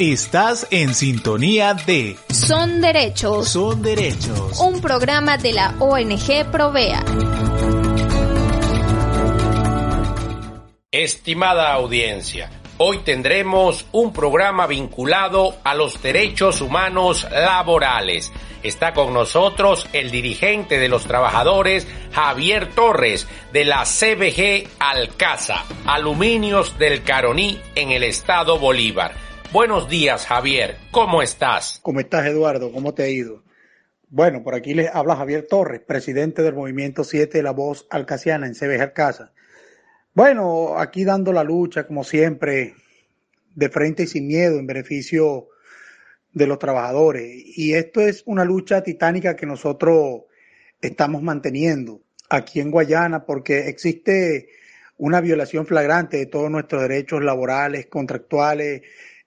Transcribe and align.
Estás 0.00 0.66
en 0.72 0.92
sintonía 0.92 1.74
de 1.74 2.16
Son 2.28 2.80
Derechos. 2.80 3.48
Son 3.48 3.80
Derechos. 3.80 4.58
Un 4.58 4.80
programa 4.80 5.38
de 5.38 5.52
la 5.52 5.76
ONG 5.78 6.50
Provea. 6.50 7.04
Estimada 10.90 11.72
audiencia, 11.72 12.50
hoy 12.78 12.98
tendremos 13.04 13.86
un 13.92 14.12
programa 14.12 14.66
vinculado 14.66 15.58
a 15.62 15.76
los 15.76 16.02
derechos 16.02 16.60
humanos 16.60 17.24
laborales. 17.30 18.32
Está 18.64 18.94
con 18.94 19.14
nosotros 19.14 19.86
el 19.92 20.10
dirigente 20.10 20.80
de 20.80 20.88
los 20.88 21.04
trabajadores, 21.04 21.86
Javier 22.10 22.74
Torres, 22.74 23.28
de 23.52 23.64
la 23.64 23.84
CBG 23.84 24.70
Alcaza, 24.80 25.64
Aluminios 25.86 26.76
del 26.78 27.04
Caroní 27.04 27.60
en 27.76 27.92
el 27.92 28.02
estado 28.02 28.58
Bolívar. 28.58 29.23
Buenos 29.54 29.88
días, 29.88 30.26
Javier. 30.26 30.78
¿Cómo 30.90 31.22
estás? 31.22 31.78
¿Cómo 31.80 32.00
estás, 32.00 32.26
Eduardo? 32.26 32.72
¿Cómo 32.72 32.92
te 32.92 33.04
ha 33.04 33.08
ido? 33.08 33.44
Bueno, 34.08 34.42
por 34.42 34.56
aquí 34.56 34.74
les 34.74 34.92
habla 34.92 35.14
Javier 35.14 35.46
Torres, 35.48 35.80
presidente 35.80 36.42
del 36.42 36.54
Movimiento 36.54 37.04
7 37.04 37.38
de 37.38 37.44
la 37.44 37.52
Voz 37.52 37.86
Alcaciana 37.88 38.48
en 38.48 38.54
CBG 38.54 38.82
Alcaza. 38.82 39.30
Bueno, 40.12 40.76
aquí 40.76 41.04
dando 41.04 41.32
la 41.32 41.44
lucha, 41.44 41.86
como 41.86 42.02
siempre, 42.02 42.74
de 43.54 43.68
frente 43.68 44.02
y 44.02 44.06
sin 44.08 44.26
miedo, 44.26 44.58
en 44.58 44.66
beneficio 44.66 45.46
de 46.32 46.48
los 46.48 46.58
trabajadores. 46.58 47.30
Y 47.56 47.74
esto 47.74 48.00
es 48.00 48.24
una 48.26 48.44
lucha 48.44 48.82
titánica 48.82 49.36
que 49.36 49.46
nosotros 49.46 50.22
estamos 50.80 51.22
manteniendo 51.22 52.00
aquí 52.28 52.58
en 52.58 52.72
Guayana 52.72 53.24
porque 53.24 53.68
existe 53.68 54.48
una 54.96 55.20
violación 55.20 55.64
flagrante 55.64 56.16
de 56.16 56.26
todos 56.26 56.50
nuestros 56.50 56.82
derechos 56.82 57.22
laborales, 57.22 57.86
contractuales, 57.86 58.82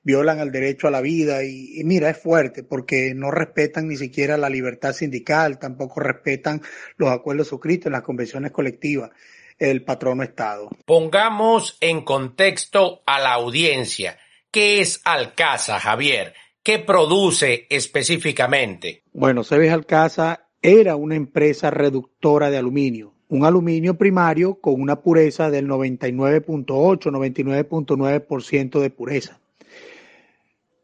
violan 0.08 0.40
el 0.40 0.54
derecho 0.54 0.88
a 0.88 0.92
la 0.92 1.02
vida 1.02 1.44
y, 1.44 1.82
y, 1.82 1.84
mira, 1.84 2.10
es 2.10 2.18
fuerte 2.18 2.64
porque 2.64 3.14
no 3.14 3.30
respetan 3.30 3.90
ni 3.90 3.98
siquiera 3.98 4.38
la 4.38 4.50
libertad 4.50 4.94
sindical, 4.94 5.60
tampoco 5.60 6.00
respetan 6.00 6.62
los 6.96 7.10
acuerdos 7.10 7.50
suscritos 7.50 7.88
en 7.88 7.92
las 7.92 8.04
convenciones 8.04 8.54
colectivas, 8.54 9.12
el 9.60 9.84
patrono 9.84 10.24
Estado. 10.24 10.70
Pongamos 10.86 11.78
en 11.82 12.06
contexto 12.06 13.04
a 13.06 13.20
la 13.20 13.34
audiencia. 13.34 14.18
¿Qué 14.50 14.80
es 14.80 15.02
Alcaza, 15.04 15.78
Javier? 15.78 16.34
¿Qué 16.64 16.80
produce 16.80 17.68
específicamente? 17.70 19.04
Bueno, 19.12 19.44
Cebes 19.44 19.74
Alcaza 19.74 20.48
era 20.62 20.96
una 20.96 21.16
empresa 21.16 21.70
reductora 21.70 22.50
de 22.50 22.58
aluminio, 22.58 23.14
un 23.28 23.44
aluminio 23.44 23.98
primario 23.98 24.62
con 24.62 24.82
una 24.82 25.02
pureza 25.02 25.50
del 25.50 25.68
99.8, 25.68 26.66
99.9% 27.12 28.80
de 28.80 28.90
pureza. 28.90 29.42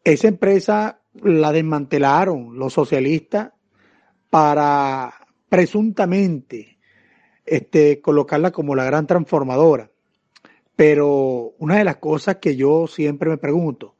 Esa 0.03 0.27
empresa 0.27 0.99
la 1.21 1.51
desmantelaron 1.51 2.57
los 2.57 2.73
socialistas 2.73 3.51
para 4.29 5.13
presuntamente 5.47 6.79
este, 7.45 8.01
colocarla 8.01 8.51
como 8.51 8.75
la 8.75 8.83
gran 8.83 9.07
transformadora. 9.07 9.91
Pero 10.75 11.53
una 11.59 11.77
de 11.77 11.83
las 11.83 11.97
cosas 11.97 12.37
que 12.37 12.55
yo 12.55 12.87
siempre 12.87 13.29
me 13.29 13.37
pregunto, 13.37 13.95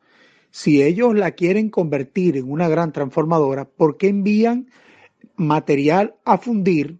si 0.49 0.83
ellos 0.83 1.15
la 1.15 1.31
quieren 1.31 1.69
convertir 1.69 2.37
en 2.37 2.51
una 2.51 2.67
gran 2.67 2.91
transformadora, 2.91 3.65
¿por 3.65 3.97
qué 3.97 4.07
envían 4.07 4.69
material 5.35 6.15
a 6.25 6.37
fundir 6.37 6.99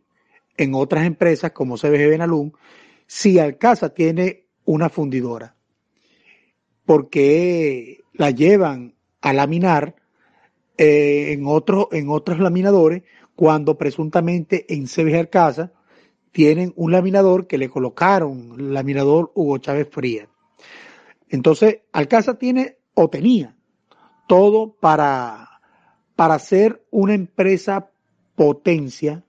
en 0.57 0.75
otras 0.75 1.05
empresas 1.05 1.51
como 1.51 1.77
CBG 1.77 2.09
Benalún 2.09 2.53
si 3.07 3.39
Alcaza 3.39 3.89
tiene 3.93 4.45
una 4.65 4.89
fundidora? 4.89 5.55
¿Por 6.85 7.09
qué 7.09 8.02
la 8.14 8.31
llevan 8.31 8.95
a 9.22 9.33
laminar 9.33 9.95
eh, 10.78 11.33
en, 11.33 11.45
otro, 11.45 11.89
en 11.92 12.09
otros 12.09 12.39
laminadores 12.39 13.03
cuando 13.36 13.78
presuntamente 13.78 14.73
en 14.73 14.86
CBG 14.86 15.16
Alcaza 15.16 15.72
tienen 16.32 16.73
un 16.76 16.92
laminador 16.92 17.48
que 17.48 17.58
le 17.58 17.70
colocaron, 17.70 18.73
laminador 18.73 19.32
Hugo 19.36 19.58
Chávez 19.60 19.87
Frías. 19.92 20.27
Entonces, 21.30 21.82
Alcaza 21.92 22.37
tiene 22.37 22.77
o 22.95 23.10
tenía 23.10 23.55
todo 24.27 24.76
para, 24.80 25.61
para 26.16 26.39
ser 26.39 26.83
una 26.92 27.14
empresa 27.14 27.92
potencia 28.36 29.23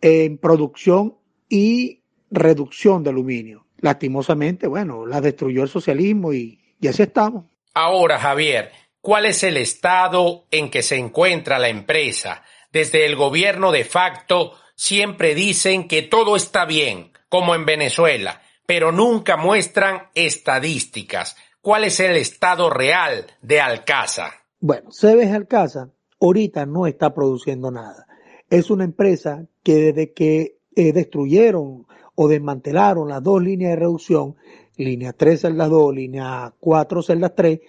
en 0.00 0.38
producción 0.38 1.16
y 1.48 2.02
reducción 2.30 3.02
de 3.02 3.10
aluminio. 3.10 3.66
Lastimosamente, 3.78 4.66
bueno, 4.66 5.06
la 5.06 5.20
destruyó 5.20 5.62
el 5.62 5.68
socialismo 5.68 6.32
y, 6.32 6.60
y 6.80 6.88
así 6.88 7.02
estamos. 7.02 7.44
Ahora, 7.74 8.18
Javier, 8.18 8.72
¿cuál 9.00 9.26
es 9.26 9.42
el 9.42 9.56
estado 9.56 10.46
en 10.50 10.70
que 10.70 10.82
se 10.82 10.96
encuentra 10.96 11.58
la 11.58 11.68
empresa? 11.68 12.42
Desde 12.72 13.06
el 13.06 13.16
gobierno 13.16 13.72
de 13.72 13.84
facto 13.84 14.54
siempre 14.74 15.34
dicen 15.34 15.88
que 15.88 16.02
todo 16.02 16.36
está 16.36 16.64
bien, 16.64 17.12
como 17.28 17.54
en 17.54 17.64
Venezuela, 17.66 18.42
pero 18.66 18.92
nunca 18.92 19.36
muestran 19.36 20.08
estadísticas. 20.14 21.36
¿Cuál 21.60 21.84
es 21.84 22.00
el 22.00 22.16
estado 22.16 22.70
real 22.70 23.26
de 23.42 23.60
Alcaza? 23.60 24.32
Bueno, 24.60 24.90
Cebes 24.92 25.30
Alcaza 25.32 25.90
ahorita 26.20 26.66
no 26.66 26.86
está 26.86 27.14
produciendo 27.14 27.70
nada. 27.70 28.06
Es 28.50 28.70
una 28.70 28.84
empresa 28.84 29.46
que 29.62 29.74
desde 29.74 30.12
que 30.12 30.58
eh, 30.74 30.92
destruyeron 30.92 31.86
o 32.14 32.28
desmantelaron 32.28 33.08
las 33.08 33.22
dos 33.22 33.42
líneas 33.42 33.70
de 33.70 33.76
reducción, 33.76 34.36
línea 34.78 35.12
3 35.12 35.40
celdas 35.40 35.68
2, 35.68 35.94
línea 35.94 36.54
4 36.58 37.02
celdas 37.02 37.34
3, 37.34 37.60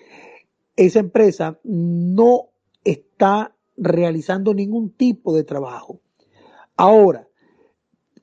esa 0.76 1.00
empresa 1.00 1.60
no 1.64 2.50
está 2.84 3.54
realizando 3.76 4.54
ningún 4.54 4.92
tipo 4.92 5.36
de 5.36 5.44
trabajo. 5.44 6.00
Ahora, 6.78 7.28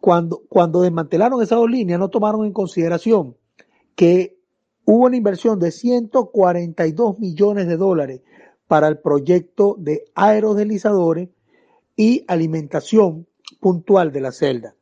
cuando, 0.01 0.43
cuando 0.49 0.83
desmantelaron 0.83 1.43
esas 1.43 1.59
dos 1.59 1.71
líneas, 1.71 1.99
no 1.99 2.09
tomaron 2.09 2.47
en 2.47 2.53
consideración 2.53 3.37
que 3.95 4.39
hubo 4.85 5.07
una 5.07 5.17
inversión 5.17 5.59
de 5.59 5.73
142 5.73 7.19
millones 7.19 7.67
de 7.67 7.77
dólares 7.77 8.23
para 8.69 8.89
el 8.89 8.99
proyecto 8.99 9.77
de 9.79 10.05
aerodeslizadores 10.15 11.29
y 11.97 12.25
alimentación 12.29 13.27
puntual 13.61 14.13
de 14.13 14.21
la 14.21 14.33
celda, 14.33 14.75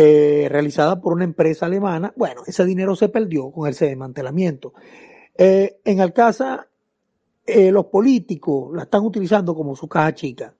eh, 0.00 0.46
realizada 0.48 1.00
por 1.00 1.12
una 1.12 1.24
empresa 1.24 1.66
alemana. 1.66 2.12
Bueno, 2.14 2.42
ese 2.46 2.64
dinero 2.64 2.94
se 2.94 3.08
perdió 3.08 3.50
con 3.50 3.68
ese 3.68 3.86
desmantelamiento. 3.86 4.72
Eh, 5.36 5.80
en 5.84 6.00
Alcaza, 6.00 6.68
eh, 7.44 7.72
los 7.72 7.86
políticos 7.86 8.70
la 8.76 8.84
están 8.84 9.04
utilizando 9.04 9.56
como 9.56 9.74
su 9.74 9.88
caja 9.88 10.14
chica. 10.14 10.54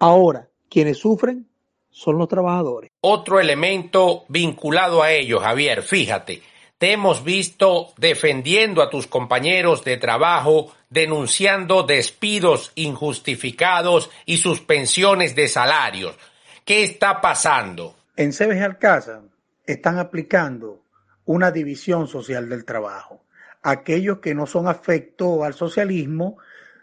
Ahora, 0.00 0.48
quienes 0.68 0.98
sufren 0.98 1.46
son 1.88 2.18
los 2.18 2.26
trabajadores. 2.26 2.90
Otro 3.02 3.38
elemento 3.38 4.24
vinculado 4.28 5.04
a 5.04 5.12
ello, 5.12 5.38
Javier, 5.38 5.82
fíjate, 5.82 6.42
te 6.76 6.90
hemos 6.90 7.22
visto 7.22 7.92
defendiendo 7.96 8.82
a 8.82 8.90
tus 8.90 9.06
compañeros 9.06 9.84
de 9.84 9.98
trabajo, 9.98 10.72
denunciando 10.88 11.84
despidos 11.84 12.72
injustificados 12.74 14.10
y 14.26 14.38
suspensiones 14.38 15.36
de 15.36 15.46
salarios. 15.46 16.16
¿Qué 16.64 16.82
está 16.82 17.20
pasando? 17.20 17.99
En 18.16 18.32
CBG 18.32 18.62
Alcázar 18.62 19.22
están 19.64 19.98
aplicando 19.98 20.84
una 21.24 21.50
división 21.50 22.08
social 22.08 22.48
del 22.48 22.64
trabajo. 22.64 23.24
Aquellos 23.62 24.18
que 24.18 24.34
no 24.34 24.46
son 24.46 24.66
afectos 24.66 25.42
al 25.42 25.54
socialismo 25.54 26.38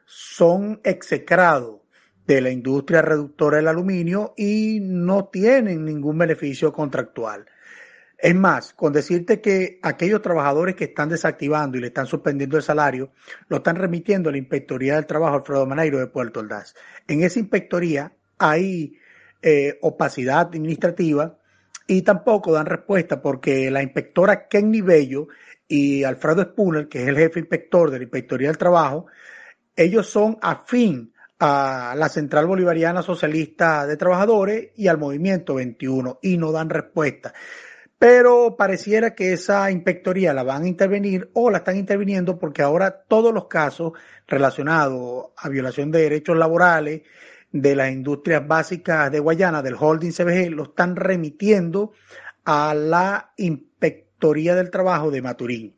son 0.06 0.80
execrados 0.84 1.82
de 2.26 2.42
la 2.42 2.50
industria 2.50 3.02
reductora 3.02 3.58
del 3.58 3.68
aluminio 3.68 4.34
y 4.38 4.80
no 4.82 5.26
tienen 5.26 5.86
ningún 5.86 6.18
beneficio 6.18 6.72
contractual. 6.72 7.46
Es 8.18 8.34
más, 8.34 8.74
con 8.74 8.94
decirte 8.94 9.42
que 9.42 9.80
aquellos 9.84 10.22
trabajadores 10.22 10.76
que 10.76 10.86
están 10.86 11.10
desactivando 11.10 11.78
y 11.78 11.82
le 11.82 11.88
están 11.88 12.08
suspendiendo 12.08 12.58
el 12.58 12.64
salario, 12.64 13.12
lo 13.48 13.58
están 13.58 13.76
remitiendo 13.76 14.30
a 14.30 14.32
la 14.32 14.40
Inspectoría 14.40 14.96
del 14.96 15.06
Trabajo 15.06 15.36
Alfredo 15.36 15.66
Maneiro 15.66 16.00
de 16.00 16.08
Puerto 16.08 16.40
Ordaz. 16.40 16.74
En 17.08 17.22
esa 17.22 17.40
inspectoría 17.40 18.12
hay 18.40 18.98
eh, 19.42 19.78
opacidad 19.82 20.40
administrativa 20.40 21.38
y 21.88 22.02
tampoco 22.02 22.52
dan 22.52 22.66
respuesta 22.66 23.22
porque 23.22 23.72
la 23.72 23.82
inspectora 23.82 24.48
Kenny 24.48 24.82
Bello 24.82 25.28
y 25.68 26.04
Alfredo 26.04 26.44
Spooner, 26.44 26.88
que 26.88 27.04
es 27.04 27.08
el 27.08 27.18
jefe 27.18 27.40
inspector 27.40 27.92
de 27.92 27.98
la 27.98 28.04
Inspectoría 28.04 28.48
del 28.48 28.58
Trabajo, 28.58 29.08
ellos 29.76 30.08
son 30.08 30.38
afín 30.42 31.14
a 31.40 31.94
la 31.96 32.10
Central 32.10 32.48
Bolivariana 32.48 33.04
Socialista 33.04 33.86
de 33.86 33.98
Trabajadores 33.98 34.72
y 34.76 34.88
al 34.88 34.98
Movimiento 34.98 35.56
21 35.56 36.20
y 36.22 36.38
no 36.38 36.52
dan 36.52 36.70
respuesta. 36.70 37.34
Pero 38.00 38.56
pareciera 38.56 39.16
que 39.16 39.34
esa 39.34 39.72
inspectoría 39.72 40.34
la 40.34 40.44
van 40.44 40.64
a 40.64 40.68
intervenir 40.68 41.30
o 41.34 41.50
la 41.50 41.60
están 41.60 41.78
interviniendo 41.78 42.38
porque 42.38 42.62
ahora 42.62 43.04
todos 43.08 43.34
los 43.34 43.48
casos 43.48 43.94
relacionados 44.28 45.28
a 45.36 45.50
violación 45.50 45.92
de 45.92 46.02
derechos 46.02 46.38
laborales 46.38 47.02
de 47.52 47.76
las 47.76 47.92
industrias 47.92 48.48
básicas 48.48 49.12
de 49.12 49.20
Guayana, 49.20 49.62
del 49.62 49.76
holding 49.80 50.12
CBG, 50.12 50.52
lo 50.52 50.64
están 50.64 50.96
remitiendo 50.96 51.94
a 52.46 52.74
la 52.74 53.34
Inspectoría 53.38 54.56
del 54.56 54.70
Trabajo 54.70 55.12
de 55.12 55.22
Maturín. 55.22 55.78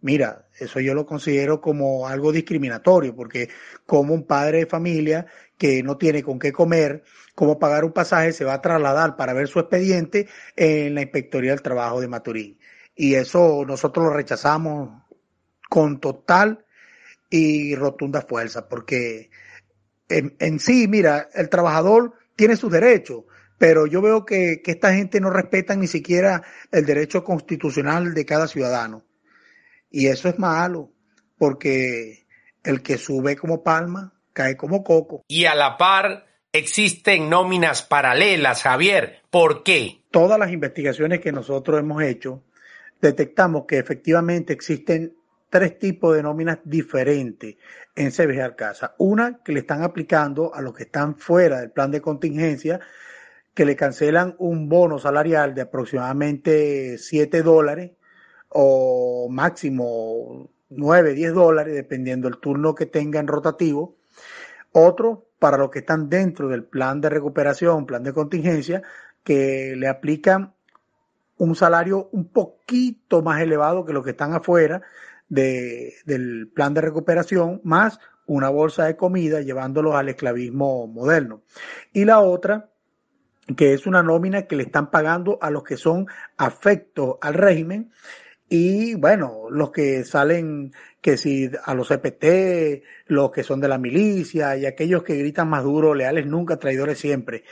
Mira, 0.00 0.46
eso 0.58 0.78
yo 0.80 0.94
lo 0.94 1.06
considero 1.06 1.60
como 1.60 2.06
algo 2.06 2.30
discriminatorio, 2.30 3.16
porque 3.16 3.48
como 3.84 4.14
un 4.14 4.26
padre 4.26 4.58
de 4.58 4.66
familia 4.66 5.26
que 5.56 5.82
no 5.82 5.96
tiene 5.96 6.22
con 6.22 6.38
qué 6.38 6.52
comer, 6.52 7.02
cómo 7.34 7.58
pagar 7.58 7.84
un 7.84 7.92
pasaje, 7.92 8.32
se 8.32 8.44
va 8.44 8.54
a 8.54 8.62
trasladar 8.62 9.16
para 9.16 9.32
ver 9.32 9.48
su 9.48 9.58
expediente 9.58 10.28
en 10.54 10.94
la 10.94 11.02
Inspectoría 11.02 11.50
del 11.50 11.62
Trabajo 11.62 12.00
de 12.00 12.08
Maturín. 12.08 12.58
Y 12.94 13.14
eso 13.14 13.64
nosotros 13.66 14.06
lo 14.06 14.12
rechazamos 14.12 15.02
con 15.68 16.00
total 16.00 16.64
y 17.30 17.74
rotunda 17.74 18.22
fuerza, 18.22 18.68
porque 18.68 19.30
en, 20.08 20.36
en 20.38 20.58
sí, 20.58 20.88
mira, 20.88 21.28
el 21.34 21.48
trabajador 21.48 22.14
tiene 22.36 22.56
sus 22.56 22.70
derechos, 22.70 23.24
pero 23.58 23.86
yo 23.86 24.00
veo 24.00 24.24
que, 24.24 24.62
que 24.62 24.72
esta 24.72 24.94
gente 24.94 25.20
no 25.20 25.30
respeta 25.30 25.74
ni 25.74 25.86
siquiera 25.86 26.42
el 26.70 26.86
derecho 26.86 27.24
constitucional 27.24 28.14
de 28.14 28.24
cada 28.24 28.46
ciudadano. 28.46 29.04
Y 29.90 30.06
eso 30.06 30.28
es 30.28 30.38
malo, 30.38 30.92
porque 31.36 32.26
el 32.62 32.82
que 32.82 32.98
sube 32.98 33.36
como 33.36 33.62
palma 33.62 34.12
cae 34.32 34.56
como 34.56 34.84
coco. 34.84 35.24
Y 35.28 35.46
a 35.46 35.54
la 35.54 35.76
par 35.76 36.26
existen 36.52 37.28
nóminas 37.28 37.82
paralelas, 37.82 38.62
Javier. 38.62 39.22
¿Por 39.30 39.62
qué? 39.62 40.04
Todas 40.10 40.38
las 40.38 40.52
investigaciones 40.52 41.20
que 41.20 41.32
nosotros 41.32 41.80
hemos 41.80 42.02
hecho, 42.02 42.44
detectamos 43.00 43.64
que 43.66 43.78
efectivamente 43.78 44.52
existen 44.52 45.14
tres 45.50 45.78
tipos 45.78 46.14
de 46.14 46.22
nóminas 46.22 46.58
diferentes 46.64 47.56
en 47.94 48.10
CBG 48.10 48.40
Arcasa. 48.40 48.94
Una 48.98 49.42
que 49.42 49.52
le 49.52 49.60
están 49.60 49.82
aplicando 49.82 50.54
a 50.54 50.60
los 50.60 50.74
que 50.74 50.84
están 50.84 51.16
fuera 51.16 51.60
del 51.60 51.70
plan 51.70 51.90
de 51.90 52.00
contingencia, 52.00 52.80
que 53.54 53.64
le 53.64 53.76
cancelan 53.76 54.36
un 54.38 54.68
bono 54.68 54.98
salarial 54.98 55.54
de 55.54 55.62
aproximadamente 55.62 56.98
7 56.98 57.42
dólares 57.42 57.92
o 58.50 59.28
máximo 59.30 60.50
9, 60.70 61.14
10 61.14 61.34
dólares, 61.34 61.74
dependiendo 61.74 62.28
del 62.28 62.38
turno 62.38 62.74
que 62.74 62.86
tenga 62.86 63.18
en 63.18 63.26
rotativo. 63.26 63.96
Otro 64.72 65.26
para 65.38 65.56
los 65.56 65.70
que 65.70 65.80
están 65.80 66.08
dentro 66.08 66.48
del 66.48 66.64
plan 66.64 67.00
de 67.00 67.08
recuperación, 67.08 67.86
plan 67.86 68.02
de 68.02 68.12
contingencia, 68.12 68.82
que 69.24 69.74
le 69.76 69.88
aplican 69.88 70.52
un 71.38 71.54
salario 71.54 72.08
un 72.12 72.28
poquito 72.28 73.22
más 73.22 73.40
elevado 73.40 73.84
que 73.84 73.92
los 73.92 74.04
que 74.04 74.10
están 74.10 74.34
afuera 74.34 74.82
de, 75.28 75.94
del 76.04 76.48
plan 76.48 76.74
de 76.74 76.80
recuperación, 76.80 77.60
más 77.64 77.98
una 78.26 78.50
bolsa 78.50 78.84
de 78.84 78.96
comida 78.96 79.40
llevándolos 79.40 79.94
al 79.94 80.10
esclavismo 80.10 80.86
moderno. 80.86 81.42
Y 81.92 82.04
la 82.04 82.20
otra, 82.20 82.70
que 83.56 83.72
es 83.72 83.86
una 83.86 84.02
nómina 84.02 84.42
que 84.42 84.56
le 84.56 84.64
están 84.64 84.90
pagando 84.90 85.38
a 85.40 85.50
los 85.50 85.64
que 85.64 85.76
son 85.76 86.06
afectos 86.36 87.16
al 87.20 87.34
régimen, 87.34 87.90
y 88.50 88.94
bueno, 88.94 89.50
los 89.50 89.70
que 89.70 90.04
salen, 90.04 90.72
que 91.02 91.18
si 91.18 91.50
a 91.64 91.74
los 91.74 91.90
EPT, 91.90 92.82
los 93.06 93.30
que 93.30 93.42
son 93.42 93.60
de 93.60 93.68
la 93.68 93.76
milicia 93.76 94.56
y 94.56 94.64
aquellos 94.64 95.02
que 95.02 95.16
gritan 95.16 95.50
más 95.50 95.64
duro, 95.64 95.94
leales 95.94 96.26
nunca, 96.26 96.56
traidores 96.56 96.98
siempre. 96.98 97.44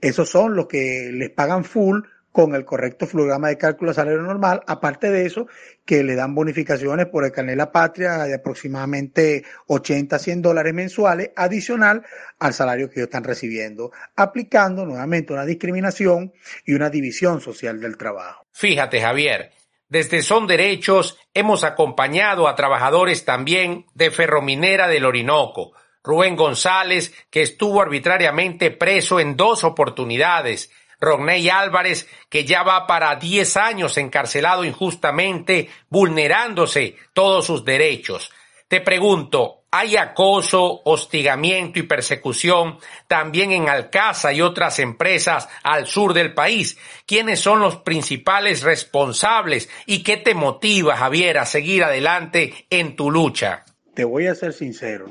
Esos 0.00 0.28
son 0.28 0.54
los 0.54 0.66
que 0.66 1.10
les 1.12 1.30
pagan 1.30 1.64
full 1.64 2.00
con 2.32 2.54
el 2.54 2.64
correcto 2.64 3.06
flujograma 3.06 3.48
de 3.48 3.58
cálculo 3.58 3.90
de 3.90 3.94
salario 3.94 4.22
normal, 4.22 4.62
aparte 4.66 5.10
de 5.10 5.26
eso, 5.26 5.46
que 5.84 6.02
le 6.02 6.14
dan 6.14 6.34
bonificaciones 6.34 7.06
por 7.06 7.24
el 7.24 7.32
carnet 7.32 7.56
la 7.56 7.70
patria 7.70 8.24
de 8.24 8.34
aproximadamente 8.34 9.44
80 9.66 10.16
a 10.16 10.18
100 10.18 10.42
dólares 10.42 10.74
mensuales, 10.74 11.30
adicional 11.36 12.04
al 12.38 12.54
salario 12.54 12.88
que 12.88 13.00
ellos 13.00 13.08
están 13.08 13.24
recibiendo, 13.24 13.92
aplicando 14.16 14.86
nuevamente 14.86 15.32
una 15.32 15.44
discriminación 15.44 16.32
y 16.64 16.72
una 16.72 16.88
división 16.90 17.40
social 17.40 17.80
del 17.80 17.96
trabajo. 17.96 18.46
Fíjate, 18.50 19.00
Javier, 19.00 19.52
desde 19.88 20.22
Son 20.22 20.46
Derechos 20.46 21.18
hemos 21.34 21.64
acompañado 21.64 22.48
a 22.48 22.56
trabajadores 22.56 23.26
también 23.26 23.84
de 23.94 24.10
Ferrominera 24.10 24.88
del 24.88 25.04
Orinoco. 25.04 25.74
Rubén 26.02 26.34
González, 26.34 27.14
que 27.30 27.42
estuvo 27.42 27.80
arbitrariamente 27.80 28.70
preso 28.70 29.20
en 29.20 29.36
dos 29.36 29.64
oportunidades. 29.64 30.70
Rogney 31.02 31.50
Álvarez, 31.50 32.08
que 32.30 32.44
ya 32.44 32.62
va 32.62 32.86
para 32.86 33.16
10 33.16 33.56
años 33.56 33.98
encarcelado 33.98 34.64
injustamente, 34.64 35.68
vulnerándose 35.90 36.96
todos 37.12 37.44
sus 37.44 37.64
derechos. 37.64 38.32
Te 38.68 38.80
pregunto, 38.80 39.64
¿hay 39.72 39.96
acoso, 39.96 40.80
hostigamiento 40.84 41.80
y 41.80 41.82
persecución 41.82 42.78
también 43.08 43.50
en 43.50 43.68
Alcaza 43.68 44.32
y 44.32 44.40
otras 44.40 44.78
empresas 44.78 45.48
al 45.64 45.88
sur 45.88 46.14
del 46.14 46.32
país? 46.32 46.78
¿Quiénes 47.04 47.40
son 47.40 47.58
los 47.58 47.78
principales 47.78 48.62
responsables 48.62 49.68
y 49.86 50.04
qué 50.04 50.18
te 50.18 50.34
motiva, 50.34 50.96
Javier, 50.96 51.38
a 51.38 51.46
seguir 51.46 51.82
adelante 51.82 52.66
en 52.70 52.94
tu 52.94 53.10
lucha? 53.10 53.64
Te 53.92 54.04
voy 54.04 54.28
a 54.28 54.36
ser 54.36 54.52
sincero, 54.52 55.06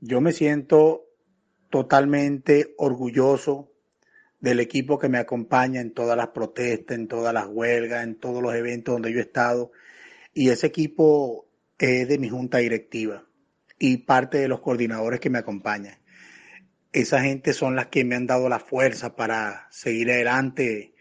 yo 0.00 0.22
me 0.22 0.32
siento 0.32 1.02
totalmente 1.70 2.74
orgulloso 2.78 3.67
del 4.40 4.60
equipo 4.60 4.98
que 4.98 5.08
me 5.08 5.18
acompaña 5.18 5.80
en 5.80 5.92
todas 5.92 6.16
las 6.16 6.28
protestas, 6.28 6.96
en 6.96 7.08
todas 7.08 7.34
las 7.34 7.46
huelgas, 7.48 8.04
en 8.04 8.16
todos 8.16 8.42
los 8.42 8.54
eventos 8.54 8.94
donde 8.94 9.12
yo 9.12 9.18
he 9.18 9.22
estado. 9.22 9.72
Y 10.32 10.50
ese 10.50 10.66
equipo 10.68 11.48
es 11.78 12.08
de 12.08 12.18
mi 12.18 12.28
junta 12.28 12.58
directiva 12.58 13.24
y 13.78 13.98
parte 13.98 14.38
de 14.38 14.48
los 14.48 14.60
coordinadores 14.60 15.20
que 15.20 15.30
me 15.30 15.38
acompañan. 15.38 15.98
Esa 16.92 17.20
gente 17.20 17.52
son 17.52 17.76
las 17.76 17.88
que 17.88 18.04
me 18.04 18.16
han 18.16 18.26
dado 18.26 18.48
la 18.48 18.60
fuerza 18.60 19.14
para 19.14 19.66
seguir 19.70 20.10
adelante, 20.10 20.94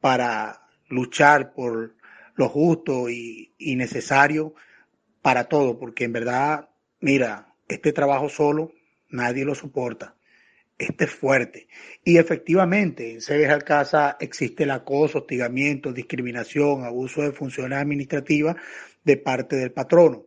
para 0.00 0.66
luchar 0.88 1.54
por 1.54 1.96
lo 2.34 2.48
justo 2.48 3.08
y, 3.08 3.54
y 3.58 3.76
necesario 3.76 4.54
para 5.22 5.44
todo, 5.44 5.78
porque 5.78 6.04
en 6.04 6.12
verdad, 6.12 6.68
mira, 7.00 7.54
este 7.68 7.92
trabajo 7.92 8.28
solo 8.28 8.72
nadie 9.08 9.44
lo 9.44 9.54
soporta. 9.54 10.16
Este 10.82 11.04
es 11.04 11.12
fuerte. 11.12 11.68
Y 12.02 12.18
efectivamente, 12.18 13.12
en 13.12 13.20
Ceres 13.20 13.50
Alcázar 13.50 14.16
existe 14.18 14.64
el 14.64 14.72
acoso, 14.72 15.18
hostigamiento, 15.18 15.92
discriminación, 15.92 16.82
abuso 16.82 17.22
de 17.22 17.30
funciones 17.30 17.78
administrativas 17.78 18.56
de 19.04 19.16
parte 19.16 19.54
del 19.54 19.70
patrono. 19.70 20.26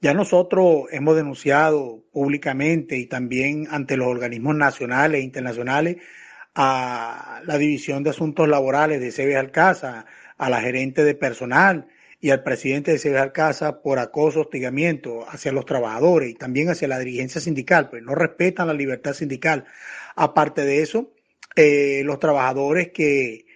Ya 0.00 0.14
nosotros 0.14 0.84
hemos 0.92 1.14
denunciado 1.14 2.06
públicamente 2.10 2.96
y 2.96 3.06
también 3.06 3.68
ante 3.70 3.98
los 3.98 4.08
organismos 4.08 4.56
nacionales 4.56 5.20
e 5.20 5.24
internacionales 5.24 5.96
a 6.54 7.42
la 7.44 7.58
División 7.58 8.02
de 8.04 8.10
Asuntos 8.10 8.48
Laborales 8.48 8.98
de 8.98 9.12
CB 9.12 9.36
Alcázar, 9.36 10.06
a 10.38 10.48
la 10.48 10.62
gerente 10.62 11.04
de 11.04 11.14
personal 11.14 11.88
y 12.20 12.30
al 12.30 12.42
presidente 12.42 12.92
de 12.92 12.98
CB 12.98 13.16
Alcázar 13.16 13.80
por 13.80 13.98
acoso, 13.98 14.40
hostigamiento 14.40 15.24
hacia 15.28 15.52
los 15.52 15.64
trabajadores 15.64 16.30
y 16.30 16.34
también 16.34 16.68
hacia 16.68 16.88
la 16.88 16.98
dirigencia 16.98 17.40
sindical, 17.40 17.90
pues 17.90 18.02
no 18.02 18.14
respetan 18.14 18.66
la 18.66 18.74
libertad 18.74 19.12
sindical. 19.12 19.66
Aparte 20.16 20.64
de 20.64 20.82
eso, 20.82 21.12
eh, 21.54 22.02
los 22.04 22.18
trabajadores 22.18 22.90
que, 22.90 23.46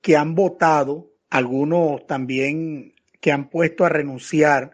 que 0.00 0.16
han 0.16 0.34
votado, 0.34 1.12
algunos 1.28 2.06
también 2.06 2.94
que 3.20 3.32
han 3.32 3.50
puesto 3.50 3.84
a 3.84 3.90
renunciar 3.90 4.72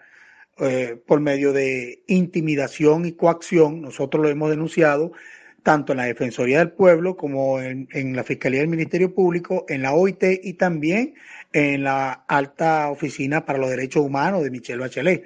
eh, 0.58 1.00
por 1.06 1.20
medio 1.20 1.52
de 1.52 2.02
intimidación 2.06 3.06
y 3.06 3.12
coacción. 3.12 3.80
Nosotros 3.80 4.22
lo 4.22 4.28
hemos 4.28 4.50
denunciado 4.50 5.12
tanto 5.62 5.92
en 5.92 5.98
la 5.98 6.04
Defensoría 6.04 6.58
del 6.58 6.72
Pueblo 6.72 7.16
como 7.16 7.60
en, 7.60 8.16
la 8.16 8.24
Fiscalía 8.24 8.60
del 8.60 8.68
Ministerio 8.68 9.14
Público, 9.14 9.66
en 9.68 9.82
la 9.82 9.92
OIT 9.92 10.22
y 10.42 10.54
también 10.54 11.14
en 11.52 11.84
la 11.84 12.24
Alta 12.28 12.90
Oficina 12.90 13.44
para 13.44 13.58
los 13.58 13.70
Derechos 13.70 14.04
Humanos 14.04 14.42
de 14.42 14.50
Michelle 14.50 14.80
Bachelet. 14.80 15.24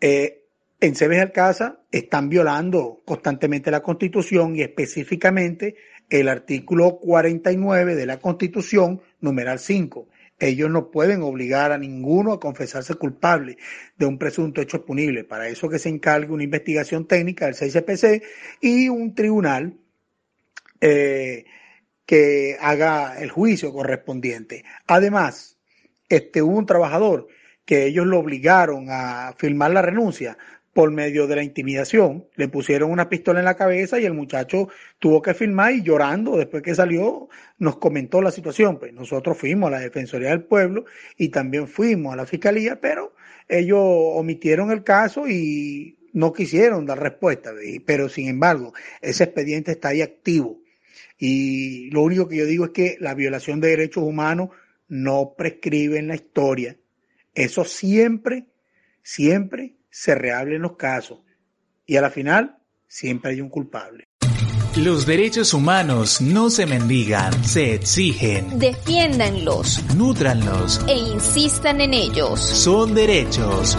Eh, 0.00 0.44
en 0.80 0.94
Cebes 0.94 1.20
Alcázar 1.20 1.80
están 1.90 2.28
violando 2.28 3.00
constantemente 3.04 3.70
la 3.70 3.82
Constitución 3.82 4.56
y 4.56 4.62
específicamente 4.62 5.76
el 6.10 6.28
artículo 6.28 6.98
49 6.98 7.94
de 7.94 8.06
la 8.06 8.18
Constitución, 8.18 9.00
numeral 9.20 9.58
5, 9.58 10.08
ellos 10.48 10.70
no 10.70 10.90
pueden 10.90 11.22
obligar 11.22 11.72
a 11.72 11.78
ninguno 11.78 12.32
a 12.32 12.40
confesarse 12.40 12.94
culpable 12.94 13.56
de 13.96 14.06
un 14.06 14.18
presunto 14.18 14.60
hecho 14.60 14.84
punible. 14.84 15.24
Para 15.24 15.48
eso 15.48 15.68
que 15.68 15.78
se 15.78 15.88
encargue 15.88 16.32
una 16.32 16.44
investigación 16.44 17.06
técnica 17.06 17.46
del 17.46 17.54
CICPC 17.54 18.22
y 18.60 18.88
un 18.88 19.14
tribunal 19.14 19.78
eh, 20.80 21.46
que 22.04 22.56
haga 22.60 23.18
el 23.20 23.30
juicio 23.30 23.72
correspondiente. 23.72 24.64
Además, 24.86 25.58
este, 26.08 26.42
hubo 26.42 26.58
un 26.58 26.66
trabajador 26.66 27.28
que 27.64 27.86
ellos 27.86 28.06
lo 28.06 28.18
obligaron 28.18 28.88
a 28.90 29.34
firmar 29.38 29.70
la 29.70 29.80
renuncia 29.80 30.36
por 30.74 30.90
medio 30.90 31.26
de 31.26 31.36
la 31.36 31.42
intimidación. 31.42 32.26
Le 32.34 32.48
pusieron 32.48 32.90
una 32.90 33.08
pistola 33.08 33.38
en 33.38 33.46
la 33.46 33.56
cabeza 33.56 33.98
y 33.98 34.04
el 34.04 34.12
muchacho 34.12 34.68
tuvo 34.98 35.22
que 35.22 35.32
firmar 35.32 35.72
y 35.72 35.82
llorando 35.82 36.36
después 36.36 36.62
que 36.62 36.74
salió 36.74 37.28
nos 37.58 37.76
comentó 37.76 38.20
la 38.20 38.32
situación. 38.32 38.78
Pues 38.78 38.92
nosotros 38.92 39.38
fuimos 39.38 39.68
a 39.68 39.70
la 39.70 39.80
Defensoría 39.80 40.30
del 40.30 40.42
Pueblo 40.42 40.84
y 41.16 41.28
también 41.28 41.68
fuimos 41.68 42.12
a 42.12 42.16
la 42.16 42.26
Fiscalía, 42.26 42.80
pero 42.80 43.14
ellos 43.48 43.80
omitieron 43.80 44.72
el 44.72 44.82
caso 44.82 45.28
y 45.28 45.96
no 46.12 46.32
quisieron 46.32 46.84
dar 46.84 47.00
respuesta. 47.00 47.52
Pero 47.86 48.08
sin 48.08 48.28
embargo, 48.28 48.74
ese 49.00 49.24
expediente 49.24 49.70
está 49.72 49.88
ahí 49.88 50.02
activo. 50.02 50.60
Y 51.18 51.88
lo 51.90 52.02
único 52.02 52.28
que 52.28 52.36
yo 52.36 52.46
digo 52.46 52.64
es 52.66 52.70
que 52.72 52.96
la 52.98 53.14
violación 53.14 53.60
de 53.60 53.68
derechos 53.68 54.02
humanos 54.02 54.48
no 54.88 55.34
prescribe 55.38 55.98
en 55.98 56.08
la 56.08 56.14
historia 56.14 56.76
Eso 57.34 57.64
siempre, 57.64 58.46
siempre 59.02 59.74
se 59.94 60.16
reable 60.16 60.56
en 60.56 60.62
los 60.62 60.76
casos. 60.76 61.20
Y 61.86 61.96
a 61.96 62.00
la 62.00 62.10
final, 62.10 62.56
siempre 62.88 63.30
hay 63.30 63.40
un 63.40 63.48
culpable. 63.48 64.08
Los 64.76 65.06
derechos 65.06 65.54
humanos 65.54 66.20
no 66.20 66.50
se 66.50 66.66
mendigan, 66.66 67.44
se 67.44 67.74
exigen. 67.74 68.58
Defiéndanlos. 68.58 69.84
Nútranlos. 69.94 70.84
E 70.88 70.96
insistan 70.96 71.80
en 71.80 71.94
ellos. 71.94 72.40
Son 72.40 72.92
derechos. 72.92 73.78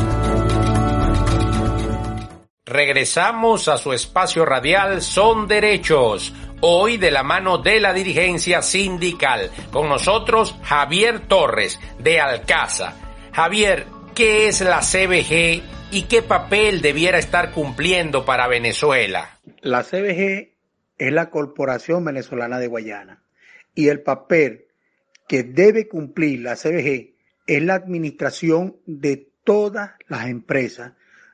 Regresamos 2.63 3.67
a 3.67 3.77
su 3.77 3.91
espacio 3.91 4.45
radial 4.45 5.01
Son 5.01 5.49
Derechos. 5.49 6.33
Hoy 6.61 6.95
de 6.95 7.11
la 7.11 7.23
mano 7.23 7.57
de 7.57 7.81
la 7.81 7.91
dirigencia 7.91 8.61
sindical. 8.61 9.51
Con 9.69 9.89
nosotros 9.89 10.55
Javier 10.63 11.27
Torres 11.27 11.77
de 11.99 12.21
Alcaza. 12.21 12.93
Javier, 13.33 13.85
¿qué 14.15 14.47
es 14.47 14.61
la 14.61 14.79
CBG 14.79 15.74
y 15.91 16.03
qué 16.03 16.21
papel 16.21 16.81
debiera 16.81 17.17
estar 17.17 17.51
cumpliendo 17.51 18.25
para 18.25 18.47
Venezuela? 18.47 19.39
La 19.61 19.83
CBG 19.83 20.53
es 20.97 21.13
la 21.13 21.29
Corporación 21.29 22.03
Venezolana 22.03 22.59
de 22.59 22.67
Guayana 22.67 23.23
y 23.73 23.89
el 23.89 24.01
papel 24.01 24.65
que 25.27 25.43
debe 25.43 25.87
cumplir 25.87 26.41
la 26.41 26.55
CBG 26.55 27.15
es 27.47 27.63
la 27.63 27.75
administración 27.75 28.77
de 28.85 29.29
todas 29.43 29.91
las 30.07 30.27
empresas 30.27 30.93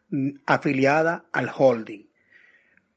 mm, 0.09 0.29
afiliadas 0.45 1.23
al 1.31 1.49
holding. 1.55 2.07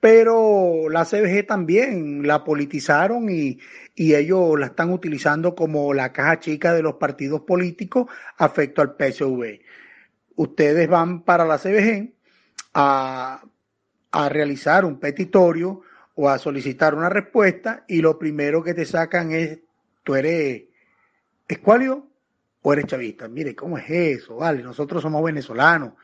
Pero 0.01 0.91
la 0.91 1.07
CBG 1.07 1.47
también 1.47 2.27
la 2.27 2.45
politizaron 2.45 3.31
y, 3.31 3.59
y, 3.95 4.15
ellos 4.15 4.59
la 4.59 4.67
están 4.67 4.93
utilizando 4.93 5.55
como 5.55 5.95
la 5.95 6.13
caja 6.13 6.41
chica 6.41 6.75
de 6.75 6.83
los 6.83 6.97
partidos 6.97 7.41
políticos 7.43 8.07
afecto 8.37 8.83
al 8.83 8.97
PSV. 8.99 9.61
Ustedes 10.37 10.89
van 10.89 11.23
para 11.23 11.45
la 11.45 11.59
CBG 11.59 12.13
a, 12.75 13.43
a 14.11 14.29
realizar 14.29 14.85
un 14.85 14.99
petitorio 14.99 15.83
o 16.15 16.29
a 16.29 16.39
solicitar 16.39 16.95
una 16.95 17.09
respuesta 17.09 17.85
y 17.89 18.01
lo 18.01 18.19
primero 18.19 18.63
que 18.63 18.75
te 18.75 18.85
sacan 18.85 19.33
es, 19.33 19.61
tú 20.03 20.15
eres 20.15 20.65
escuálido 21.49 22.09
o 22.63 22.73
eres 22.73 22.87
chavista. 22.87 23.29
Mire, 23.29 23.55
¿cómo 23.55 23.79
es 23.79 23.91
eso? 23.91 24.37
Vale, 24.37 24.63
nosotros 24.63 25.03
somos 25.03 25.23
venezolanos. 25.23 25.95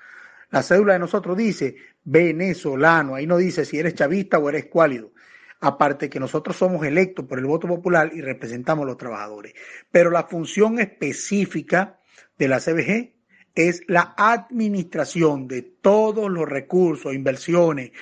La 0.51 0.63
cédula 0.63 0.95
de 0.95 0.99
nosotros 0.99 1.37
dice 1.37 1.77
venezolano, 2.05 3.15
ahí 3.15 3.27
no 3.27 3.37
dice 3.37 3.65
si 3.65 3.79
eres 3.79 3.95
chavista 3.95 4.39
o 4.39 4.49
eres 4.49 4.65
escuálido. 4.65 5.13
Aparte 5.61 6.09
que 6.09 6.19
nosotros 6.19 6.57
somos 6.57 6.85
electos 6.87 7.27
por 7.27 7.39
el 7.39 7.47
voto 7.47 7.69
popular 7.69 8.11
y 8.13 8.21
representamos 8.21 8.85
a 8.85 8.87
los 8.87 8.97
trabajadores. 8.97 9.55
Pero 9.91 10.11
la 10.11 10.25
función 10.25 10.79
específica 10.81 12.01
de 12.39 12.49
la 12.49 12.59
CBG 12.59 13.13
es 13.55 13.83
la 13.89 14.15
administración 14.17 15.49
de 15.49 15.63
todos 15.63 16.31
los 16.31 16.49
recursos, 16.49 17.15
inversiones, 17.15 17.93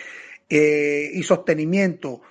eh, 0.50 1.10
y 1.12 1.22
sostenimiento 1.24 2.22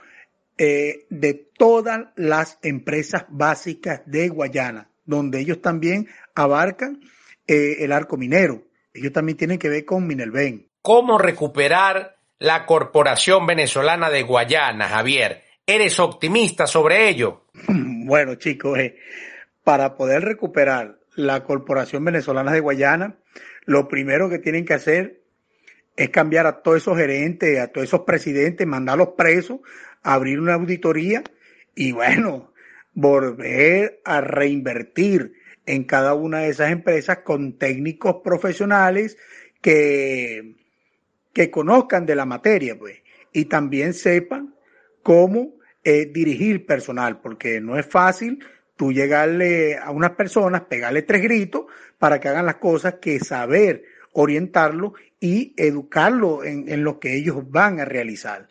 eh, 0.58 1.06
de 1.12 1.36
todas 1.56 2.08
las 2.16 2.58
empresas 2.64 3.26
básicas 3.30 4.02
de 4.08 4.30
Guayana, 4.30 4.90
donde 5.06 5.40
ellos 5.40 5.62
también 5.62 6.08
abarcan 6.34 7.00
eh, 7.46 7.78
el 7.80 7.92
arco 7.92 8.18
minero. 8.18 8.64
Ellos 8.92 9.14
también 9.14 9.38
tienen 9.38 9.60
que 9.60 9.70
ver 9.70 9.86
con 9.86 10.08
Minelven. 10.08 10.68
¿Cómo 10.82 11.20
recuperar 11.20 12.18
la 12.40 12.66
Corporación 12.66 13.46
Venezolana 13.46 14.10
de 14.10 14.24
Guayana, 14.24 14.90
Javier? 14.90 15.44
¿Eres 15.64 16.00
optimista 16.00 16.66
sobre 16.66 17.10
ello? 17.10 17.46
Bueno, 18.08 18.36
chicos, 18.36 18.80
para 19.66 19.98
poder 19.98 20.24
recuperar 20.24 20.97
la 21.18 21.44
Corporación 21.44 22.06
Venezolana 22.06 22.54
de 22.54 22.60
Guayana, 22.60 23.18
lo 23.66 23.88
primero 23.88 24.30
que 24.30 24.38
tienen 24.38 24.66
que 24.66 24.76
hacer 24.76 25.24
es 25.96 26.12
cambiar 26.12 26.46
a 26.46 26.62
todos 26.62 26.78
esos 26.78 26.96
gerentes, 26.96 27.60
a 27.60 27.68
todos 27.68 27.88
esos 27.88 28.02
presidentes, 28.02 28.68
mandarlos 28.68 29.10
presos, 29.18 29.60
abrir 30.04 30.40
una 30.40 30.54
auditoría 30.54 31.24
y 31.74 31.92
bueno, 31.92 32.54
volver 32.94 34.00
a 34.06 34.22
reinvertir 34.22 35.34
en 35.66 35.86
cada 35.86 36.14
una 36.14 36.42
de 36.42 36.50
esas 36.50 36.72
empresas 36.72 37.20
con 37.20 37.58
técnicos 37.58 38.18
profesionales 38.24 39.18
que, 39.60 40.56
que 41.34 41.50
conozcan 41.50 42.06
de 42.06 42.16
la 42.16 42.26
materia, 42.26 42.78
pues, 42.78 43.02
y 43.34 43.46
también 43.46 43.96
sepan 43.96 44.54
cómo 45.02 45.56
eh, 45.84 46.06
dirigir 46.06 46.68
personal, 46.68 47.22
porque 47.22 47.60
no 47.60 47.78
es 47.78 47.88
fácil 47.88 48.40
tú 48.78 48.94
llegarle 48.94 49.78
a 49.78 49.92
unas 49.92 50.12
personas, 50.12 50.62
pegarle 50.62 51.02
tres 51.02 51.22
gritos 51.22 51.66
para 51.98 52.20
que 52.20 52.30
hagan 52.30 52.46
las 52.46 52.56
cosas 52.56 52.96
que 53.02 53.20
saber 53.20 53.84
orientarlo 54.14 54.94
y 55.20 55.54
educarlo 55.58 56.44
en, 56.44 56.70
en 56.70 56.84
lo 56.84 57.00
que 57.00 57.16
ellos 57.16 57.50
van 57.50 57.80
a 57.80 57.86
realizar. 57.86 58.48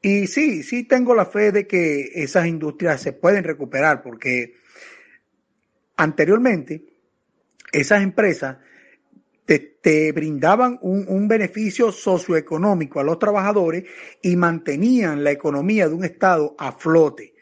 Y 0.00 0.26
sí, 0.26 0.62
sí 0.62 0.84
tengo 0.84 1.14
la 1.14 1.24
fe 1.24 1.50
de 1.50 1.66
que 1.66 2.10
esas 2.14 2.46
industrias 2.46 3.00
se 3.00 3.14
pueden 3.14 3.42
recuperar 3.42 4.02
porque 4.02 4.54
anteriormente 5.96 6.84
esas 7.72 8.02
empresas 8.02 8.58
te, 9.46 9.58
te 9.58 10.12
brindaban 10.12 10.78
un, 10.82 11.06
un, 11.08 11.28
beneficio 11.28 11.92
socioeconómico 11.92 13.00
a 13.00 13.04
los 13.04 13.18
trabajadores 13.18 13.84
y 14.22 14.36
mantenían 14.36 15.24
la 15.24 15.30
economía 15.30 15.88
de 15.88 15.94
un 15.94 16.04
Estado 16.04 16.54
a 16.58 16.72
flote. 16.72 17.34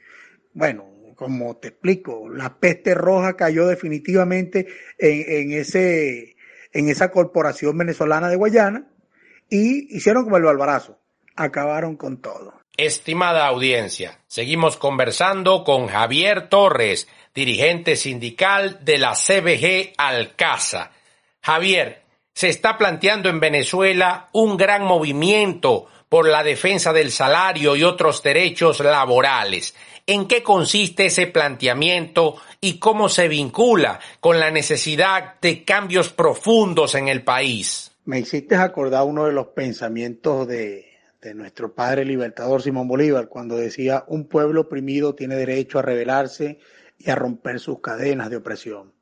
Bueno, 0.53 0.91
como 1.23 1.57
te 1.57 1.69
explico, 1.69 2.29
la 2.29 2.59
peste 2.59 2.95
roja 2.95 3.37
cayó 3.37 3.67
definitivamente 3.67 4.67
en, 4.99 5.52
en 5.52 5.52
ese 5.52 6.37
en 6.73 6.88
esa 6.88 7.11
corporación 7.11 7.76
venezolana 7.76 8.29
de 8.29 8.37
Guayana 8.37 8.87
y 9.50 9.95
hicieron 9.95 10.25
como 10.25 10.38
el 10.38 10.45
balbarazo, 10.45 10.99
acabaron 11.37 11.97
con 11.97 12.21
todo. 12.21 12.55
Estimada 12.76 13.47
audiencia, 13.47 14.21
seguimos 14.26 14.79
conversando 14.79 15.62
con 15.62 15.88
Javier 15.88 16.49
Torres, 16.49 17.07
dirigente 17.35 17.97
sindical 17.97 18.79
de 18.83 18.97
la 18.97 19.12
CBG 19.12 19.93
Alcaza. 19.99 20.91
Javier, 21.43 22.02
se 22.33 22.49
está 22.49 22.79
planteando 22.79 23.29
en 23.29 23.41
Venezuela 23.41 24.31
un 24.33 24.57
gran 24.57 24.85
movimiento 24.85 25.87
por 26.12 26.28
la 26.28 26.42
defensa 26.42 26.92
del 26.92 27.11
salario 27.11 27.75
y 27.75 27.85
otros 27.85 28.23
derechos 28.23 28.81
laborales. 28.81 29.75
¿En 30.07 30.28
qué 30.28 30.42
consiste 30.42 31.07
ese 31.07 31.26
planteamiento 31.26 32.37
y 32.61 32.78
cómo 32.78 33.09
se 33.09 33.28
vincula 33.28 33.99
con 34.21 34.38
la 34.38 34.50
necesidad 34.50 35.40
de 35.40 35.64
cambios 35.64 36.11
profundos 36.11 36.97
en 36.97 37.09
el 37.09 37.25
país? 37.25 37.92
Me 38.04 38.19
hiciste 38.19 38.57
acordar 38.57 39.04
uno 39.04 39.25
de 39.25 39.33
los 39.33 39.47
pensamientos 39.47 40.47
de, 40.47 40.85
de 41.23 41.33
nuestro 41.33 41.73
padre 41.75 42.04
libertador 42.04 42.61
Simón 42.61 42.88
Bolívar 42.88 43.31
cuando 43.31 43.57
decía 43.57 44.04
un 44.07 44.28
pueblo 44.28 44.61
oprimido 44.61 45.14
tiene 45.14 45.35
derecho 45.37 45.78
a 45.78 45.83
rebelarse 45.83 46.59
y 46.99 47.09
a 47.09 47.14
romper 47.14 47.59
sus 47.59 47.81
cadenas 47.81 48.28
de 48.28 48.37
opresión. 48.37 48.92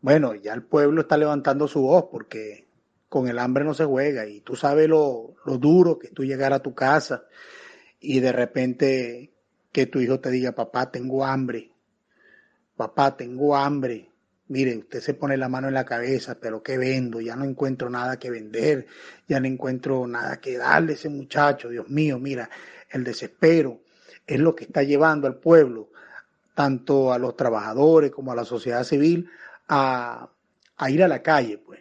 Bueno, 0.00 0.34
ya 0.34 0.54
el 0.54 0.62
pueblo 0.62 1.02
está 1.02 1.18
levantando 1.18 1.68
su 1.68 1.82
voz 1.82 2.06
porque 2.10 2.69
con 3.10 3.28
el 3.28 3.40
hambre 3.40 3.64
no 3.64 3.74
se 3.74 3.84
juega 3.84 4.24
y 4.24 4.40
tú 4.40 4.54
sabes 4.54 4.88
lo, 4.88 5.34
lo 5.44 5.58
duro 5.58 5.98
que 5.98 6.08
tú 6.08 6.24
llegar 6.24 6.52
a 6.52 6.60
tu 6.60 6.74
casa 6.74 7.24
y 7.98 8.20
de 8.20 8.30
repente 8.30 9.32
que 9.72 9.86
tu 9.86 9.98
hijo 9.98 10.20
te 10.20 10.30
diga, 10.30 10.52
papá, 10.52 10.92
tengo 10.92 11.26
hambre, 11.26 11.72
papá, 12.76 13.16
tengo 13.16 13.56
hambre. 13.56 14.08
Mire, 14.46 14.76
usted 14.78 15.00
se 15.00 15.14
pone 15.14 15.36
la 15.36 15.48
mano 15.48 15.66
en 15.66 15.74
la 15.74 15.84
cabeza, 15.84 16.36
pero 16.40 16.62
¿qué 16.62 16.78
vendo? 16.78 17.20
Ya 17.20 17.34
no 17.34 17.44
encuentro 17.44 17.90
nada 17.90 18.16
que 18.16 18.30
vender, 18.30 18.86
ya 19.28 19.40
no 19.40 19.48
encuentro 19.48 20.06
nada 20.06 20.40
que 20.40 20.56
darle 20.56 20.92
a 20.92 20.94
ese 20.94 21.08
muchacho. 21.08 21.68
Dios 21.68 21.88
mío, 21.88 22.18
mira, 22.20 22.48
el 22.90 23.02
desespero 23.02 23.80
es 24.24 24.38
lo 24.38 24.54
que 24.54 24.64
está 24.64 24.84
llevando 24.84 25.26
al 25.26 25.36
pueblo, 25.36 25.90
tanto 26.54 27.12
a 27.12 27.18
los 27.18 27.36
trabajadores 27.36 28.12
como 28.12 28.30
a 28.30 28.36
la 28.36 28.44
sociedad 28.44 28.84
civil, 28.84 29.28
a, 29.68 30.30
a 30.76 30.90
ir 30.90 31.02
a 31.02 31.08
la 31.08 31.22
calle, 31.22 31.58
pues, 31.58 31.80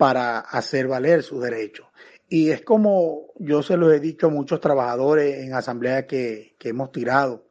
para 0.00 0.38
hacer 0.38 0.88
valer 0.88 1.22
sus 1.22 1.42
derechos. 1.42 1.86
Y 2.26 2.48
es 2.48 2.62
como 2.62 3.34
yo 3.38 3.62
se 3.62 3.76
lo 3.76 3.92
he 3.92 4.00
dicho 4.00 4.28
a 4.28 4.30
muchos 4.30 4.58
trabajadores 4.58 5.44
en 5.44 5.52
asamblea 5.52 6.06
que, 6.06 6.54
que 6.58 6.70
hemos 6.70 6.90
tirado. 6.90 7.46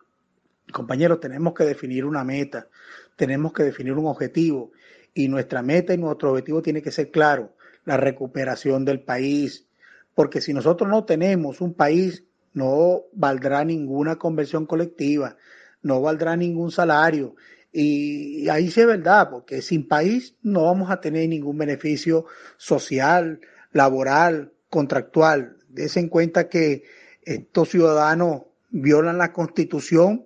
Compañeros, 0.72 1.20
tenemos 1.20 1.54
que 1.54 1.64
definir 1.64 2.06
una 2.06 2.24
meta, 2.24 2.68
tenemos 3.16 3.54
que 3.54 3.62
definir 3.62 3.94
un 3.94 4.08
objetivo 4.08 4.72
y 5.14 5.28
nuestra 5.28 5.62
meta 5.62 5.94
y 5.94 6.00
nuestro 6.00 6.32
objetivo 6.32 6.64
tiene 6.64 6.82
que 6.82 6.90
ser 6.90 7.12
claro, 7.12 7.54
la 7.86 7.98
recuperación 7.98 8.84
del 8.84 9.02
país, 9.02 9.68
porque 10.16 10.42
si 10.42 10.52
nosotros 10.52 10.90
no 10.90 11.06
tenemos 11.06 11.62
un 11.62 11.76
país, 11.76 12.24
no 12.54 13.04
valdrá 13.14 13.64
ninguna 13.64 14.16
convención 14.16 14.66
colectiva, 14.66 15.38
no 15.84 16.02
valdrá 16.02 16.36
ningún 16.36 16.72
salario. 16.72 17.36
Y 17.72 18.50
ahí 18.50 18.72
sí 18.72 18.82
es 18.82 18.88
verdad, 18.88 19.30
porque 19.30 19.62
sin 19.62 19.88
país 19.88 20.36
no 20.42 20.66
vamos 20.66 20.90
a 20.90 21.00
tener 21.00 21.30
ningún 21.30 21.58
beneficio 21.58 22.26
social, 22.58 23.42
laboral, 23.72 24.54
contractual. 24.70 25.58
Desen 25.68 26.06
en 26.06 26.10
cuenta 26.10 26.50
que 26.50 26.84
estos 27.24 27.70
ciudadanos 27.70 28.44
violan 28.72 29.18
la 29.18 29.34
constitución 29.34 30.26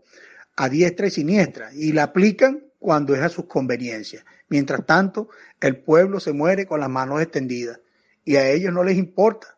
a 0.56 0.70
diestra 0.70 1.08
y 1.08 1.12
siniestra 1.12 1.70
y 1.74 1.92
la 1.92 2.04
aplican 2.04 2.64
cuando 2.80 3.16
es 3.16 3.22
a 3.22 3.30
sus 3.30 3.46
conveniencias. 3.46 4.24
Mientras 4.50 4.86
tanto, 4.86 5.30
el 5.60 5.78
pueblo 5.78 6.20
se 6.20 6.34
muere 6.34 6.66
con 6.66 6.80
las 6.80 6.90
manos 6.90 7.22
extendidas 7.22 7.80
y 8.24 8.36
a 8.36 8.50
ellos 8.50 8.74
no 8.74 8.84
les 8.84 8.98
importa 8.98 9.58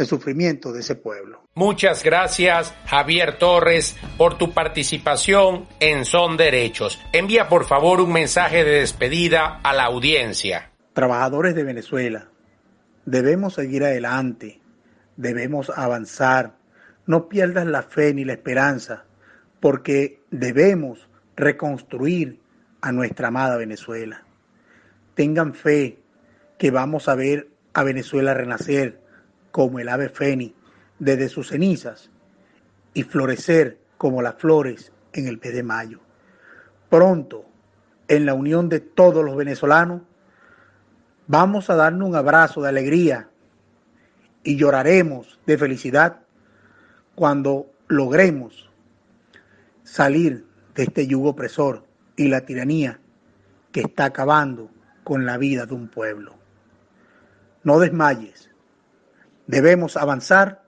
el 0.00 0.06
sufrimiento 0.06 0.72
de 0.72 0.80
ese 0.80 0.94
pueblo. 0.96 1.42
Muchas 1.54 2.02
gracias, 2.02 2.74
Javier 2.86 3.38
Torres, 3.38 3.96
por 4.16 4.38
tu 4.38 4.52
participación 4.52 5.66
en 5.78 6.04
Son 6.04 6.36
Derechos. 6.36 6.98
Envía 7.12 7.48
por 7.48 7.66
favor 7.66 8.00
un 8.00 8.12
mensaje 8.12 8.64
de 8.64 8.80
despedida 8.80 9.60
a 9.62 9.72
la 9.74 9.84
audiencia. 9.84 10.70
Trabajadores 10.92 11.54
de 11.54 11.64
Venezuela, 11.64 12.28
debemos 13.04 13.54
seguir 13.54 13.84
adelante, 13.84 14.60
debemos 15.16 15.70
avanzar, 15.70 16.56
no 17.06 17.28
pierdas 17.28 17.66
la 17.66 17.82
fe 17.82 18.14
ni 18.14 18.24
la 18.24 18.32
esperanza, 18.32 19.04
porque 19.60 20.20
debemos 20.30 21.08
reconstruir 21.36 22.40
a 22.80 22.92
nuestra 22.92 23.28
amada 23.28 23.56
Venezuela. 23.56 24.24
Tengan 25.14 25.54
fe 25.54 25.98
que 26.58 26.70
vamos 26.70 27.08
a 27.08 27.14
ver 27.14 27.48
a 27.74 27.82
Venezuela 27.84 28.34
renacer 28.34 28.99
como 29.50 29.78
el 29.78 29.88
ave 29.88 30.08
fénix 30.08 30.54
desde 30.98 31.28
sus 31.28 31.48
cenizas 31.48 32.10
y 32.94 33.02
florecer 33.02 33.78
como 33.96 34.22
las 34.22 34.36
flores 34.36 34.92
en 35.12 35.26
el 35.26 35.38
mes 35.38 35.54
de 35.54 35.62
mayo. 35.62 36.00
Pronto, 36.88 37.44
en 38.08 38.26
la 38.26 38.34
unión 38.34 38.68
de 38.68 38.80
todos 38.80 39.24
los 39.24 39.36
venezolanos, 39.36 40.02
vamos 41.26 41.70
a 41.70 41.76
darnos 41.76 42.08
un 42.08 42.16
abrazo 42.16 42.62
de 42.62 42.68
alegría 42.68 43.28
y 44.42 44.56
lloraremos 44.56 45.38
de 45.46 45.58
felicidad 45.58 46.20
cuando 47.14 47.70
logremos 47.88 48.70
salir 49.84 50.46
de 50.74 50.84
este 50.84 51.06
yugo 51.06 51.30
opresor 51.30 51.84
y 52.16 52.28
la 52.28 52.44
tiranía 52.46 53.00
que 53.72 53.80
está 53.80 54.06
acabando 54.06 54.70
con 55.04 55.26
la 55.26 55.36
vida 55.36 55.66
de 55.66 55.74
un 55.74 55.88
pueblo. 55.88 56.34
No 57.62 57.78
desmayes, 57.78 58.50
debemos 59.50 59.96
avanzar 59.96 60.62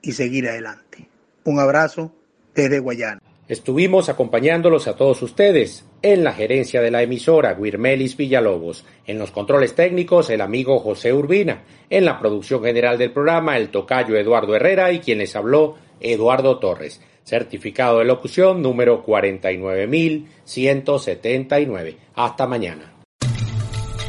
y 0.00 0.12
seguir 0.12 0.48
adelante. 0.48 1.06
Un 1.44 1.60
abrazo 1.60 2.10
desde 2.54 2.78
Guayana. 2.78 3.20
Estuvimos 3.46 4.08
acompañándolos 4.08 4.88
a 4.88 4.96
todos 4.96 5.20
ustedes 5.20 5.84
en 6.00 6.24
la 6.24 6.32
gerencia 6.32 6.80
de 6.80 6.90
la 6.90 7.02
emisora 7.02 7.52
Guirmelis 7.52 8.16
Villalobos, 8.16 8.86
en 9.06 9.18
los 9.18 9.30
controles 9.30 9.74
técnicos 9.74 10.30
el 10.30 10.40
amigo 10.40 10.78
José 10.78 11.12
Urbina, 11.12 11.64
en 11.90 12.06
la 12.06 12.18
producción 12.18 12.64
general 12.64 12.96
del 12.96 13.12
programa 13.12 13.58
el 13.58 13.68
tocayo 13.68 14.16
Eduardo 14.16 14.56
Herrera 14.56 14.90
y 14.92 15.00
quien 15.00 15.18
les 15.18 15.36
habló 15.36 15.76
Eduardo 16.00 16.58
Torres. 16.58 17.02
Certificado 17.22 17.98
de 17.98 18.06
locución 18.06 18.62
número 18.62 19.02
49179. 19.02 21.96
Hasta 22.14 22.46
mañana. 22.46 22.93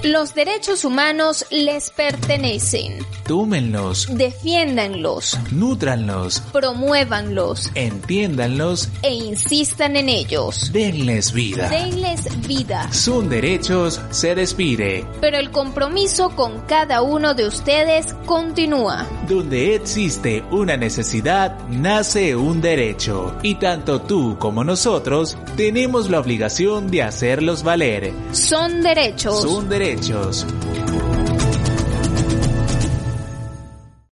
Los 0.06 0.36
derechos 0.36 0.86
humanos 0.86 1.48
les 1.50 1.90
pertenecen. 1.90 3.00
Túmenlos, 3.28 4.08
Defiéndanlos, 4.16 5.36
nútranlos, 5.52 6.42
promuévanlos 6.54 7.72
entiéndanlos, 7.74 8.90
e 9.02 9.12
insistan 9.16 9.96
en 9.96 10.10
ellos. 10.10 10.72
denles 10.72 11.34
vida. 11.34 11.70
Denles 11.70 12.30
vida. 12.48 12.88
Son 12.94 13.30
derechos, 13.30 14.00
se 14.12 14.36
despide. 14.36 15.08
Pero 15.22 15.38
el 15.38 15.50
compromiso 15.50 16.36
con 16.36 16.62
cada 16.68 17.02
uno 17.02 17.34
de 17.34 17.48
ustedes 17.48 18.14
continúa. 18.28 19.08
Donde 19.28 19.74
existe 19.74 20.44
una 20.52 20.78
necesidad, 20.78 21.58
nace 21.70 22.36
un 22.36 22.62
derecho. 22.62 23.36
Y 23.42 23.56
tanto 23.56 24.02
tú 24.02 24.38
como 24.38 24.64
nosotros 24.64 25.36
tenemos 25.58 26.10
la 26.10 26.20
obligación 26.20 26.92
de 26.92 27.02
hacerlos 27.02 27.64
valer. 27.64 28.14
Son 28.32 28.84
derechos. 28.84 29.42
Son 29.42 29.68
derechos. 29.68 30.46